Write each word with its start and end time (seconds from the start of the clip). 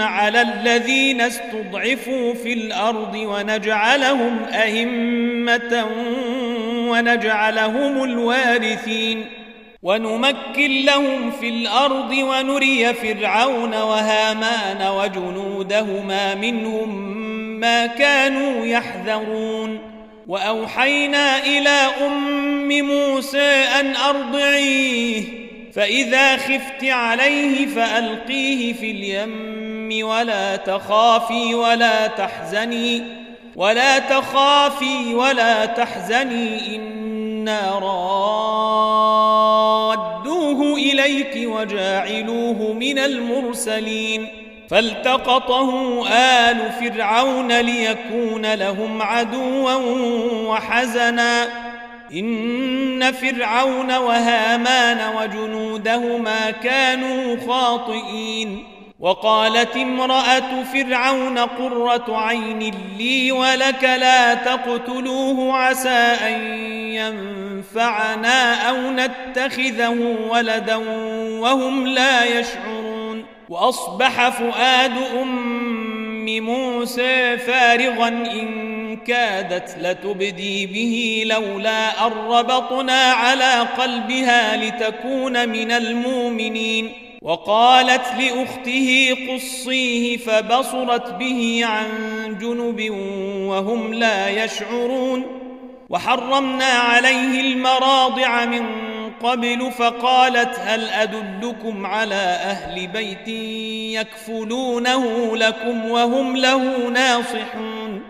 على 0.00 0.42
الذين 0.42 1.20
استضعفوا 1.20 2.34
في 2.34 2.52
الأرض 2.52 3.14
ونجعلهم 3.14 4.44
أئمة 4.44 5.86
ونجعلهم 6.88 8.04
الوارثين 8.04 9.26
ونمكن 9.82 10.84
لهم 10.84 11.30
في 11.30 11.48
الأرض 11.48 12.12
ونري 12.12 12.94
فرعون 12.94 13.74
وهامان 13.74 14.88
وجنودهما 14.88 16.34
منهم 16.34 17.20
ما 17.60 17.86
كانوا 17.86 18.66
يحذرون 18.66 19.78
وأوحينا 20.26 21.44
إلى 21.44 21.86
أم 22.06 22.68
موسى 22.68 23.64
أن 23.80 23.96
أرضعيه 23.96 25.22
فإذا 25.72 26.36
خفت 26.36 26.84
عليه 26.84 27.66
فألقيه 27.66 28.72
في 28.72 28.90
اليم 28.90 29.49
ولا 29.90 30.56
تخافي 30.56 31.54
ولا 31.54 32.06
تحزني 32.06 33.02
ولا 33.56 33.98
تخافي 33.98 35.14
ولا 35.14 35.64
تحزني 35.66 36.76
إنا 36.76 37.78
رادوه 40.22 40.74
إليك 40.76 41.48
وجاعلوه 41.48 42.72
من 42.72 42.98
المرسلين. 42.98 44.28
فالتقطه 44.70 46.02
آل 46.12 46.72
فرعون 46.72 47.60
ليكون 47.60 48.54
لهم 48.54 49.02
عدوا 49.02 49.74
وحزنا. 50.46 51.48
إن 52.12 53.12
فرعون 53.12 53.96
وهامان 53.96 55.16
وجنودهما 55.16 56.50
كانوا 56.50 57.36
خاطئين. 57.48 58.79
وقالت 59.00 59.76
امرأة 59.76 60.62
فرعون 60.62 61.38
قرة 61.38 62.04
عين 62.08 62.74
لي 62.98 63.32
ولك 63.32 63.84
لا 63.84 64.34
تقتلوه 64.34 65.56
عسى 65.56 66.16
أن 66.28 66.42
ينفعنا 66.94 68.54
أو 68.68 68.76
نتخذه 68.90 70.16
ولدا 70.30 70.76
وهم 71.40 71.86
لا 71.86 72.24
يشعرون. 72.24 73.24
وأصبح 73.48 74.28
فؤاد 74.28 74.92
أم 75.22 76.40
موسى 76.40 77.38
فارغا 77.38 78.08
إن 78.08 78.96
كادت 78.96 79.76
لتبدي 79.80 80.66
به 80.66 81.22
لولا 81.26 82.06
أن 82.06 82.12
ربطنا 82.12 83.02
على 83.12 83.66
قلبها 83.78 84.56
لتكون 84.56 85.48
من 85.48 85.70
المؤمنين. 85.70 87.09
وقالت 87.22 88.06
لأخته 88.18 89.16
قصيه 89.28 90.16
فبصرت 90.16 91.14
به 91.14 91.60
عن 91.64 91.86
جنب 92.40 92.90
وهم 93.48 93.94
لا 93.94 94.44
يشعرون. 94.44 95.26
وحرمنا 95.88 96.64
عليه 96.64 97.40
المراضع 97.40 98.44
من 98.44 98.66
قبل 99.22 99.70
فقالت 99.78 100.58
هل 100.58 100.88
أدلكم 100.88 101.86
على 101.86 102.38
أهل 102.44 102.86
بيت 102.86 103.28
يكفلونه 104.00 105.36
لكم 105.36 105.90
وهم 105.90 106.36
له 106.36 106.88
ناصحون؟ 106.88 108.02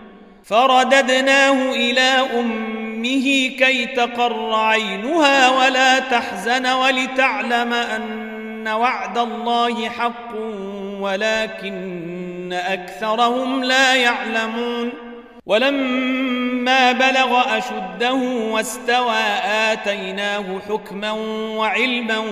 فرددناه 0.44 1.72
إلى 1.72 2.26
أمه 2.40 3.48
كي 3.58 3.86
تقر 3.86 4.54
عينها 4.54 5.50
ولا 5.50 5.98
تحزن 5.98 6.66
ولتعلم 6.66 7.72
أن 7.72 8.19
وعد 8.68 9.18
الله 9.18 9.88
حق 9.88 10.34
ولكن 11.00 12.52
أكثرهم 12.52 13.64
لا 13.64 13.94
يعلمون. 13.94 14.92
ولما 15.46 16.92
بلغ 16.92 17.58
أشده 17.58 18.14
واستوى 18.52 19.22
آتيناه 19.44 20.60
حكما 20.68 21.10
وعلما 21.56 22.24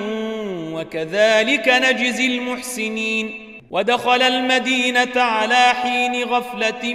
وكذلك 0.72 1.68
نجزي 1.68 2.26
المحسنين. 2.26 3.44
ودخل 3.70 4.22
المدينة 4.22 5.22
على 5.22 5.74
حين 5.82 6.24
غفلة 6.24 6.94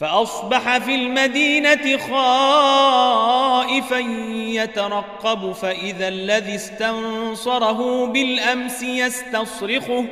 فأصبح 0.00 0.78
في 0.78 0.94
المدينة 0.94 1.96
خائفا 1.96 3.98
يترقب 4.30 5.52
فإذا 5.52 6.08
الذي 6.08 6.54
استنصره 6.54 8.06
بالأمس 8.06 8.82
يستصرخه. 8.82 10.04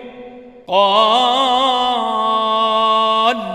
قال 0.68 0.96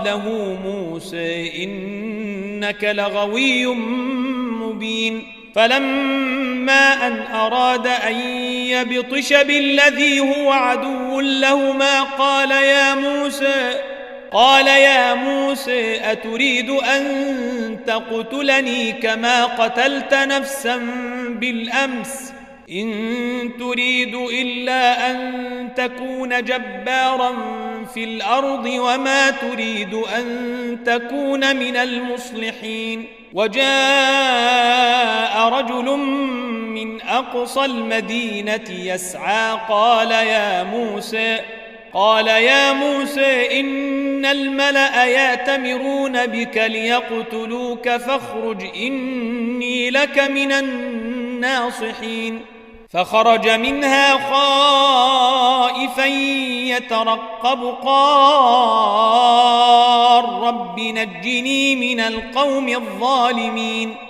له 0.04 0.56
موسى 0.64 1.64
إنك 1.64 2.84
لغوي 2.84 3.66
مبين. 3.66 5.26
فلما 5.54 7.06
أن 7.06 7.22
أراد 7.22 7.86
أن 7.86 8.14
يبطش 8.66 9.32
بالذي 9.32 10.20
هو 10.20 10.52
عدو 10.52 11.20
لهما 11.20 12.02
قال 12.02 12.50
يا 12.50 12.94
موسى؟ 12.94 13.99
قال 14.32 14.66
يا 14.66 15.14
موسى 15.14 16.12
أتريد 16.12 16.70
أن 16.70 17.04
تقتلني 17.86 18.92
كما 18.92 19.44
قتلت 19.44 20.14
نفسا 20.14 20.76
بالأمس؟ 21.28 22.32
إن 22.70 23.50
تريد 23.58 24.14
إلا 24.14 25.10
أن 25.10 25.68
تكون 25.76 26.44
جبارا 26.44 27.32
في 27.94 28.04
الأرض 28.04 28.66
وما 28.66 29.30
تريد 29.30 29.94
أن 29.94 30.78
تكون 30.86 31.56
من 31.56 31.76
المصلحين. 31.76 33.06
وجاء 33.32 33.68
رجل 35.48 35.96
من 36.70 37.00
أقصى 37.02 37.64
المدينة 37.64 38.70
يسعى 38.70 39.58
قال 39.68 40.10
يا 40.10 40.62
موسى 40.62 41.38
قال 41.94 42.26
يا 42.26 42.72
موسى 42.72 43.60
إن 43.60 44.26
الملأ 44.26 45.04
يأتمرون 45.04 46.26
بك 46.26 46.56
ليقتلوك 46.56 47.88
فاخرج 47.88 48.62
إني 48.76 49.90
لك 49.90 50.18
من 50.18 50.52
الناصحين. 50.52 52.40
فخرج 52.92 53.48
منها 53.48 54.30
خائفا 54.30 56.06
يترقب 56.76 57.74
قال 57.84 59.10
رب 60.24 60.80
نجني 60.80 61.76
من 61.76 62.00
القوم 62.00 62.68
الظالمين. 62.68 64.09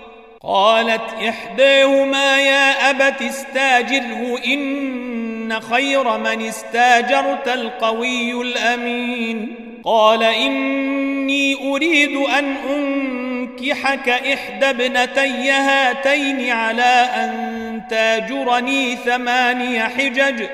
قالت 0.43 1.13
إحداهما 1.27 2.41
يا 2.41 2.89
أبت 2.89 3.21
استاجره 3.21 4.39
إن 4.45 5.59
خير 5.59 6.17
من 6.17 6.41
استاجرت 6.41 7.47
القوي 7.47 8.41
الأمين. 8.41 9.55
قال 9.83 10.23
إني 10.23 11.71
أريد 11.71 12.15
أن 12.17 12.55
أنكحك 12.69 14.09
إحدى 14.09 14.69
ابنتي 14.69 15.51
هاتين 15.51 16.49
على 16.49 17.09
أن 17.15 17.81
تاجرني 17.89 18.95
ثماني 18.95 19.83
حجج 19.83 20.45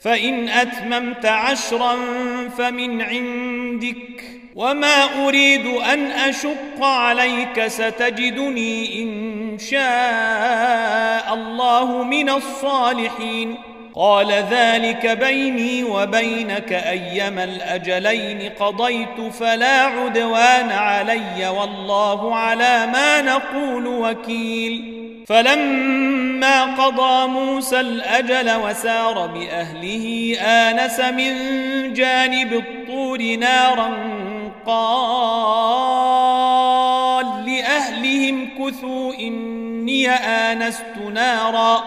فإن 0.00 0.48
أتممت 0.48 1.26
عشرا 1.26 1.96
فمن 2.58 3.02
عندك. 3.02 4.43
وما 4.56 5.26
أريد 5.26 5.66
أن 5.66 6.06
أشق 6.06 6.84
عليك 6.84 7.66
ستجدني 7.66 9.02
إن 9.02 9.58
شاء 9.58 11.34
الله 11.34 12.04
من 12.04 12.30
الصالحين 12.30 13.56
قال 13.94 14.32
ذلك 14.50 15.06
بيني 15.06 15.84
وبينك 15.84 16.72
أيما 16.72 17.44
الأجلين 17.44 18.50
قضيت 18.60 19.32
فلا 19.40 19.80
عدوان 19.82 20.70
علي 20.70 21.48
والله 21.48 22.36
على 22.36 22.86
ما 22.86 23.22
نقول 23.22 23.86
وكيل 23.86 25.04
فلما 25.26 26.64
قضى 26.64 27.28
موسى 27.28 27.80
الأجل 27.80 28.50
وسار 28.56 29.26
بأهله 29.26 30.36
آنس 30.40 31.00
من 31.00 31.32
جانب 31.92 32.52
الطور 32.52 33.36
نارا 33.36 34.23
قال 34.66 36.24
لأهلهم 37.46 38.48
كثوا 38.58 39.14
إني 39.14 40.10
آنست 40.10 40.96
نارا. 41.14 41.84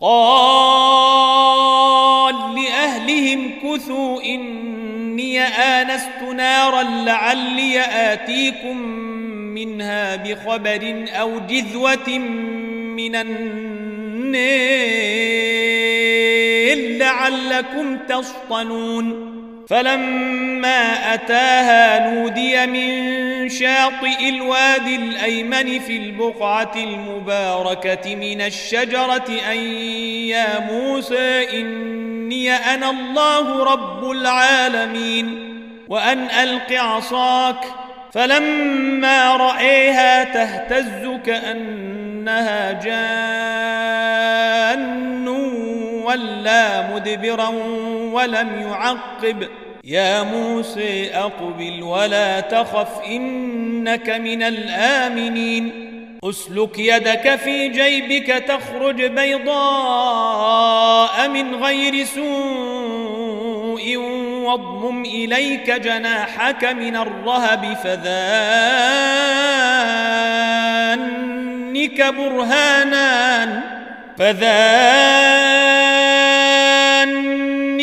قال 0.00 1.12
لأهلهم 2.54 3.50
كثوا 3.62 4.22
إني 4.22 5.40
آنست 5.42 6.22
نارا 6.36 6.82
لعلي 6.82 7.80
آتيكم 7.80 8.76
منها 9.54 10.16
بخبر 10.16 11.06
أو 11.08 11.38
جذوة 11.38 12.08
من 12.98 13.16
النيل 13.16 14.72
لعلكم 16.98 17.98
تصطنون. 18.08 19.31
فلما 19.68 21.14
أتاها 21.14 22.10
نودي 22.10 22.66
من 22.66 23.48
شاطئ 23.48 24.28
الوادي 24.28 24.96
الأيمن 24.96 25.78
في 25.78 25.96
البقعة 25.96 26.72
المباركة 26.76 28.16
من 28.16 28.40
الشجرة 28.40 29.30
أن 29.52 29.56
يا 30.26 30.58
موسى 30.58 31.60
إني 31.60 32.52
أنا 32.52 32.90
الله 32.90 33.64
رب 33.64 34.10
العالمين 34.10 35.52
وأن 35.88 36.30
ألق 36.30 36.72
عصاك. 36.72 37.64
فلما 38.12 39.36
رأيها 39.36 40.24
تهتز 40.24 41.20
كأنها 41.26 42.72
جان. 42.72 43.71
ولا 46.12 46.94
مدبرا 46.94 47.48
ولم 48.12 48.48
يعقب. 48.68 49.48
يا 49.84 50.22
موسى 50.22 51.10
أقبل 51.14 51.82
ولا 51.82 52.40
تخف 52.40 53.00
إنك 53.06 54.10
من 54.10 54.42
الآمنين. 54.42 55.88
أسلك 56.24 56.78
يدك 56.78 57.36
في 57.36 57.68
جيبك 57.68 58.26
تخرج 58.26 59.02
بيضاء 59.04 59.48
من 61.28 61.54
غير 61.54 62.04
سوء 62.04 63.96
واضمم 64.46 65.04
إليك 65.04 65.70
جناحك 65.70 66.64
من 66.64 66.96
الرهب 66.96 67.76
فذانك 67.84 68.14
برهانان. 72.14 73.60
فذانك 74.18 75.41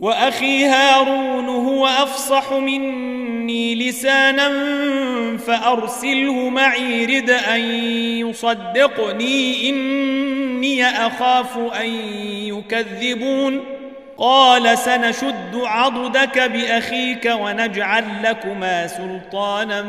وأخي 0.00 0.64
هارون 0.64 1.48
هو 1.48 1.86
أفصح 1.86 2.52
مني 2.52 3.74
لسانا 3.74 4.48
فأرسله 5.36 6.48
معي 6.48 7.04
رد 7.04 7.30
أن 7.30 7.60
يصدقني 8.28 9.70
إني 9.70 10.86
أخاف 10.86 11.58
أن 11.58 11.90
يكذبون. 12.26 13.64
قال 14.18 14.78
سنشد 14.78 15.56
عضدك 15.64 16.38
بأخيك 16.38 17.32
ونجعل 17.40 18.04
لكما 18.22 18.86
سلطانا 18.86 19.84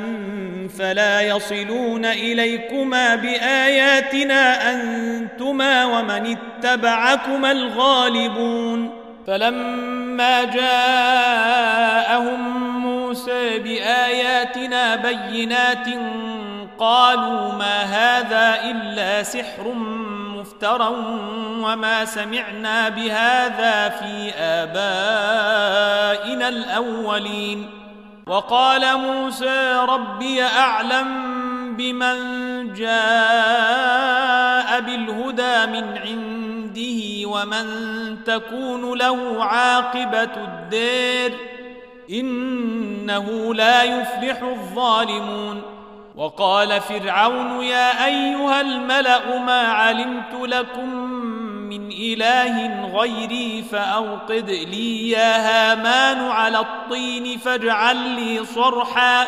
فلا 0.80 1.22
يصلون 1.22 2.06
إليكما 2.06 3.16
بآياتنا 3.16 4.74
أنتما 4.74 5.86
ومن 5.86 6.38
اتبعكما 6.38 7.52
الغالبون. 7.52 9.01
فلما 9.28 10.44
جاءهم 10.44 12.40
موسى 12.80 13.60
بآياتنا 13.60 14.96
بينات 14.96 15.88
قالوا 16.80 17.54
ما 17.54 17.82
هذا 17.82 18.72
إلا 18.72 19.24
سحر 19.24 19.74
مفتر 19.74 20.12
مفترا 20.42 20.90
وما 21.62 22.06
سمعنا 22.06 22.90
بهذا 22.90 23.90
في 23.90 24.34
آبائنا 24.38 26.50
الأولين. 26.50 27.70
وقال 28.28 28.98
موسى 28.98 29.80
ربي 29.90 30.44
أعلم 30.44 31.32
بمن 31.78 32.18
جاء 32.74 34.82
بالهدى 34.82 35.66
من 35.72 35.98
عنده 36.72 37.30
ومن 37.30 38.24
تكون 38.24 38.98
له 38.98 39.44
عاقبة 39.44 40.24
الدير 40.38 41.38
إنه 42.10 43.54
لا 43.54 43.84
يفلح 43.84 44.42
الظالمون. 44.42 45.62
وقال 46.16 46.82
فرعون 46.82 47.64
يا 47.64 48.06
أيها 48.06 48.62
الملأ 48.62 49.40
ما 49.40 49.62
علمت 49.62 50.34
لكم 50.34 50.96
من 51.70 51.92
إله 51.92 52.86
غيري 52.98 53.64
فأوقد 53.72 54.50
لي 54.50 55.10
يا 55.10 55.38
هامان 55.38 56.32
على 56.32 56.60
الطين 56.60 57.38
فاجعل 57.38 57.98
لي 57.98 58.46
صرحا. 58.46 59.28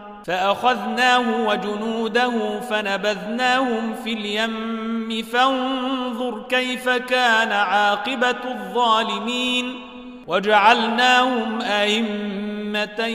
فأخذناه 0.25 1.47
وجنوده 1.47 2.59
فنبذناهم 2.59 3.95
في 4.03 4.13
اليم 4.13 5.25
فانظر 5.33 6.43
كيف 6.49 6.89
كان 6.89 7.51
عاقبة 7.51 8.35
الظالمين 8.45 9.75
وجعلناهم 10.27 11.61
أئمة 11.61 13.05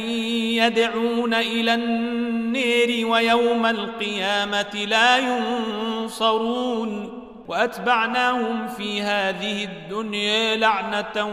يدعون 0.64 1.34
إلى 1.34 1.74
النير 1.74 3.06
ويوم 3.06 3.66
القيامة 3.66 4.86
لا 4.88 5.18
ينصرون 5.18 7.22
وأتبعناهم 7.48 8.66
في 8.66 9.02
هذه 9.02 9.64
الدنيا 9.64 10.56
لعنة 10.56 11.30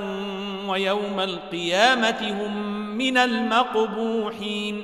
ويوم 0.68 1.20
القيامة 1.20 2.32
هم 2.32 2.74
من 2.98 3.18
المقبوحين 3.18 4.84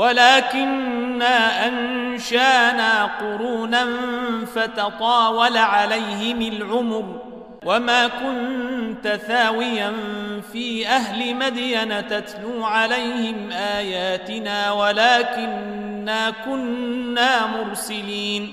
ولكنا 0.00 1.66
أنشأنا 1.66 3.04
قرونا 3.04 3.86
فتطاول 4.54 5.56
عليهم 5.56 6.42
العمر 6.42 7.20
وما 7.64 8.08
كنت 8.08 9.08
ثاويا 9.08 9.92
في 10.52 10.88
أهل 10.88 11.34
مدين 11.36 12.08
تتلو 12.08 12.64
عليهم 12.64 13.50
آياتنا 13.52 14.72
ولكنا 14.72 16.30
كنا 16.44 17.46
مرسلين 17.46 18.52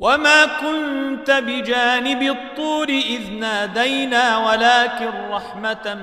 وما 0.00 0.46
كنت 0.46 1.30
بجانب 1.30 2.22
الطور 2.22 2.88
إذ 2.88 3.32
نادينا 3.32 4.38
ولكن 4.38 5.10
رحمة 5.30 5.94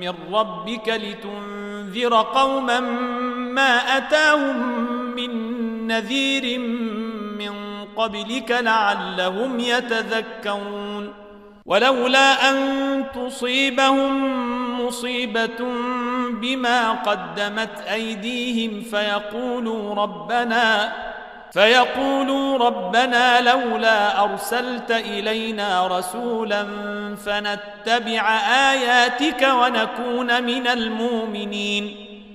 من 0.00 0.14
ربك 0.32 0.88
لتنذر 0.88 2.22
قوما 2.22 2.80
ما 3.56 3.96
أتاهم 3.96 4.56
من 5.16 5.30
نذير 5.86 6.58
من 7.38 7.84
قبلك 7.96 8.50
لعلهم 8.50 9.60
يتذكرون. 9.60 11.12
ولولا 11.66 12.50
أن 12.50 12.56
تصيبهم 13.14 14.12
مصيبة 14.86 15.60
بما 16.30 16.92
قدمت 16.92 17.80
أيديهم 17.92 18.82
فيقولوا 18.82 19.94
ربنا 19.94 20.92
فيقولوا 21.52 22.58
ربنا 22.58 23.40
لولا 23.40 24.24
أرسلت 24.24 24.90
إلينا 24.90 25.86
رسولا 25.86 26.66
فنتبع 27.16 28.38
آياتك 28.72 29.48
ونكون 29.60 30.42
من 30.44 30.66
المؤمنين. 30.66 32.05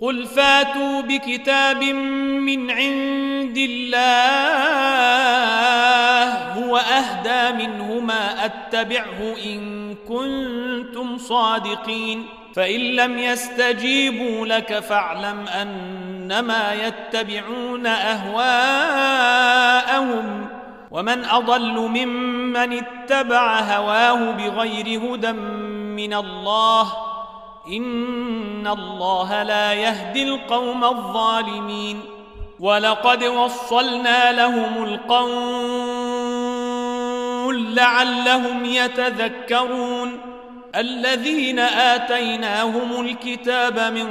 قل 0.00 0.26
فاتوا 0.26 1.00
بكتاب 1.00 1.82
من 1.84 2.70
عند 2.70 3.56
الله 3.56 4.66
هو 6.52 6.76
اهدى 6.76 7.66
منهما 7.66 8.44
اتبعه 8.44 9.36
ان 9.44 9.94
كنتم 10.08 11.18
صادقين 11.18 12.26
فان 12.54 12.80
لم 12.80 13.18
يستجيبوا 13.18 14.46
لك 14.46 14.78
فاعلم 14.78 15.48
انما 15.48 16.74
يتبعون 16.74 17.86
اهواءهم 17.86 18.46
ومن 20.90 21.24
اضل 21.24 21.72
ممن 21.72 22.72
اتبع 22.72 23.60
هواه 23.60 24.30
بغير 24.32 25.00
هدى 25.00 25.32
من 25.32 26.14
الله 26.14 27.15
إن 27.68 28.66
الله 28.66 29.42
لا 29.42 29.72
يهدي 29.72 30.22
القوم 30.22 30.84
الظالمين 30.84 32.00
ولقد 32.60 33.24
وصلنا 33.24 34.32
لهم 34.32 34.84
القول 34.84 36.16
لعلهم 37.74 38.64
يتذكرون 38.64 40.20
الذين 40.76 41.58
آتيناهم 41.58 43.00
الكتاب 43.00 43.92
من 43.92 44.08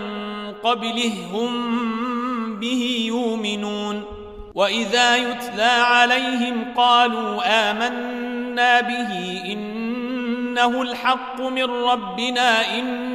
قبله 0.63 1.13
هم 1.33 1.75
به 2.59 3.05
يؤمنون 3.07 4.03
وإذا 4.55 5.15
يتلى 5.15 5.63
عليهم 5.63 6.65
قالوا 6.77 7.41
آمنا 7.71 8.81
به 8.81 9.41
إنه 9.45 10.81
الحق 10.81 11.41
من 11.41 11.63
ربنا 11.63 12.77
إن 12.79 13.14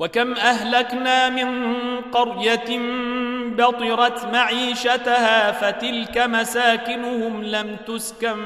وكم 0.00 0.32
أهلكنا 0.32 1.28
من 1.28 1.70
قرية 2.00 2.80
بطرت 3.56 4.24
معيشتها 4.32 5.52
فتلك 5.52 6.18
مساكنهم 6.18 7.44
لم 7.44 7.76
تسكن 7.86 8.36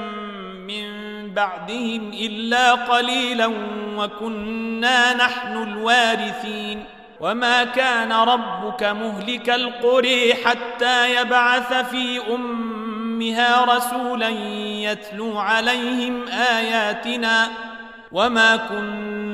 من 0.67 0.87
بعدهم 1.35 2.13
إلا 2.13 2.73
قليلا 2.73 3.51
وكنا 3.97 5.15
نحن 5.15 5.63
الوارثين. 5.63 6.85
وما 7.21 7.65
كان 7.65 8.13
ربك 8.13 8.83
مهلك 8.83 9.51
القري 9.51 10.35
حتى 10.35 11.21
يبعث 11.21 11.73
في 11.91 12.21
أمها 12.35 13.65
رسولا 13.65 14.29
يتلو 14.91 15.39
عليهم 15.39 16.29
آياتنا. 16.29 17.49
وما 18.13 18.57
كنا 18.57 19.34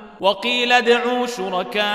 وقيل 0.21 0.71
ادعوا 0.71 1.27
شركاءكم 1.27 1.87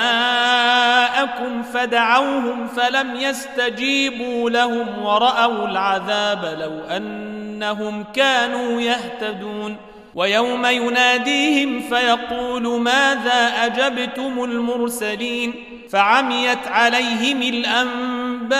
فدعوهم 1.62 2.68
فلم 2.68 3.16
يستجيبوا 3.16 4.50
لهم 4.50 5.04
ورأوا 5.04 5.68
العذاب 5.68 6.58
لو 6.60 6.80
أنهم 6.96 8.04
كانوا 8.14 8.80
يهتدون. 8.80 9.76
ويوم 10.14 10.66
يناديهم 10.66 11.80
فيقول 11.80 12.80
ماذا 12.80 13.52
أجبتم 13.64 14.44
المرسلين؟ 14.44 15.54
فعميت 15.90 16.66
عليهم 16.66 17.42
الأنباء 17.42 18.56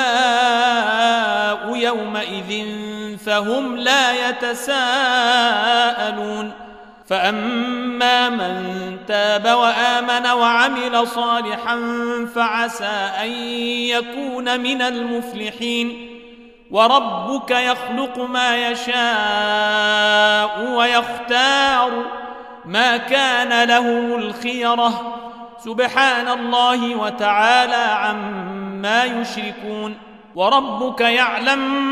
يومئذ 1.77 2.67
فهم 3.27 3.77
لا 3.77 4.29
يتساءلون. 4.29 5.07
فأما 7.09 8.29
من 8.29 8.97
تاب 9.09 9.47
وآمن 9.47 10.27
وعمل 10.27 11.07
صالحا 11.07 11.81
فعسى 12.35 13.11
أن 13.23 13.31
يكون 13.88 14.61
من 14.61 14.83
المفلحين. 14.83 16.12
وربك 16.71 17.51
يخلق 17.51 18.19
ما 18.19 18.69
يشاء 18.71 20.61
ويختار 20.71 22.05
ما 22.64 22.97
كان 22.97 23.69
لهم 23.69 24.14
الخيرة. 24.14 25.16
سبحان 25.64 26.29
الله 26.29 26.97
وتعالى 26.97 27.75
عما 27.75 29.05
يشركون. 29.05 29.99
وربك 30.35 31.01
يعلم 31.01 31.85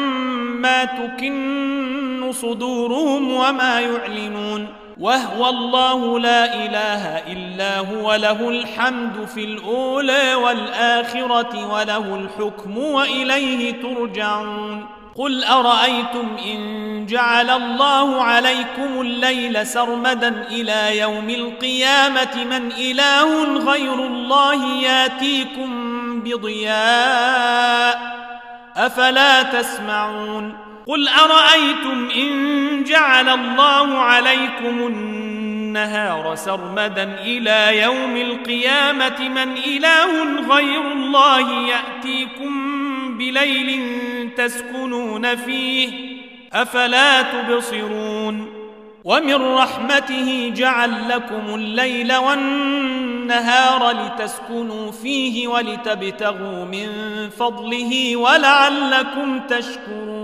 ما 0.62 0.84
تكن 0.84 2.32
صدورهم 2.32 3.32
وما 3.32 3.80
يعلنون. 3.80 4.83
وهو 5.00 5.48
الله 5.48 6.18
لا 6.18 6.54
إله 6.54 7.32
إلا 7.32 7.78
هو 7.78 8.14
له 8.14 8.48
الحمد 8.48 9.24
في 9.34 9.44
الأولى 9.44 10.34
والآخرة 10.34 11.72
وله 11.74 12.14
الحكم 12.14 12.78
وإليه 12.78 13.82
ترجعون. 13.82 14.86
قل 15.16 15.44
أرأيتم 15.44 16.36
إن 16.46 17.06
جعل 17.06 17.50
الله 17.50 18.22
عليكم 18.22 19.00
الليل 19.00 19.66
سرمدا 19.66 20.46
إلى 20.50 20.98
يوم 20.98 21.30
القيامة 21.30 22.44
من 22.44 22.72
إله 22.72 23.44
غير 23.58 23.94
الله 23.94 24.64
ياتيكم 24.82 25.70
بضياء 26.20 28.14
أفلا 28.76 29.42
تسمعون. 29.42 30.63
قل 30.86 31.08
أرأيتم 31.08 32.08
إن 32.16 32.84
جعل 32.84 33.28
الله 33.28 33.98
عليكم 33.98 34.86
النهار 34.86 36.34
سرمدا 36.34 37.16
إلى 37.22 37.82
يوم 37.82 38.16
القيامة 38.16 39.28
من 39.28 39.52
إله 39.66 40.40
غير 40.54 40.92
الله 40.92 41.68
يأتيكم 41.68 42.54
بليل 43.18 43.80
تسكنون 44.36 45.36
فيه 45.36 45.88
أفلا 46.52 47.22
تبصرون 47.22 48.64
ومن 49.04 49.34
رحمته 49.34 50.52
جعل 50.56 51.08
لكم 51.08 51.54
الليل 51.54 52.16
والنهار 52.16 53.90
لتسكنوا 53.90 54.92
فيه 54.92 55.48
ولتبتغوا 55.48 56.64
من 56.64 56.88
فضله 57.38 58.16
ولعلكم 58.16 59.40
تشكرون 59.48 60.23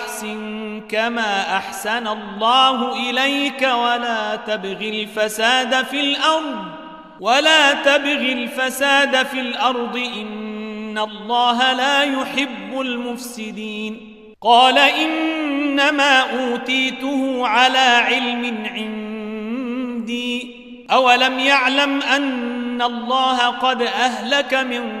كما 0.91 1.57
أحسن 1.57 2.07
الله 2.07 3.09
إليك 3.09 3.61
ولا 3.61 4.35
تبغ 4.35 4.81
الفساد 4.81 5.85
في 5.85 5.99
الأرض 6.01 6.65
ولا 7.19 7.73
تبغ 7.73 8.21
الفساد 8.21 9.25
في 9.25 9.39
الأرض 9.39 9.97
إن 9.97 10.97
الله 10.97 11.73
لا 11.73 12.03
يحب 12.03 12.81
المفسدين 12.81 14.15
قال 14.41 14.77
إنما 14.77 16.19
أوتيته 16.19 17.47
على 17.47 17.77
علم 17.79 18.65
عندي 18.75 20.55
أولم 20.91 21.39
يعلم 21.39 22.01
أن 22.01 22.81
الله 22.81 23.37
قد 23.47 23.81
أهلك 23.81 24.53
من 24.53 25.00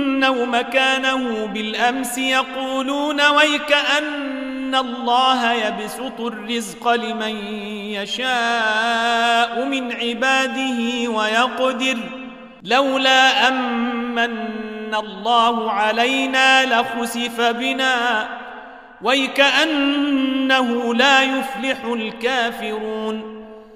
مكانه 0.29 1.45
بالأمس 1.45 2.17
يقولون 2.17 3.21
ويكأن 3.21 4.75
الله 4.75 5.51
يبسط 5.51 6.19
الرزق 6.19 6.93
لمن 6.93 7.35
يشاء 7.95 9.65
من 9.65 9.91
عباده 9.91 11.09
ويقدر 11.09 11.97
لولا 12.63 13.47
أمن 13.47 14.95
الله 14.95 15.71
علينا 15.71 16.65
لخسف 16.65 17.41
بنا 17.41 18.27
ويكأنه 19.01 20.93
لا 20.93 21.23
يفلح 21.23 21.83
الكافرون 21.85 23.40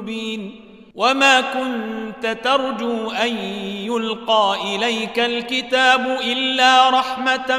مبين 0.00 0.60
وما 0.94 1.40
كنت 1.40 2.36
ترجو 2.44 3.10
أن 3.10 3.36
يلقى 3.84 4.56
إليك 4.64 5.18
الكتاب 5.18 6.18
إلا 6.24 6.90
رحمة 6.90 7.58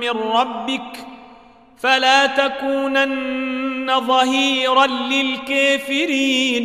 من 0.00 0.10
ربك 0.10 1.06
فلا 1.78 2.26
تكونن 2.26 4.00
ظهيرا 4.00 4.86
للكافرين 4.86 6.64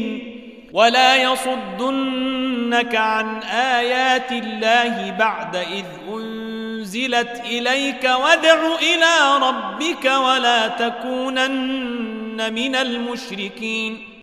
ولا 0.74 1.16
يصدنك 1.16 2.96
عن 2.96 3.44
آيات 3.44 4.32
الله 4.32 5.16
بعد 5.20 5.56
إذ 5.56 5.86
أنزلت 6.10 7.42
إليك 7.46 8.04
وادع 8.04 8.76
إلى 8.82 9.38
ربك 9.48 10.06
ولا 10.06 10.68
تكونن 10.68 12.54
من 12.54 12.76
المشركين 12.76 14.09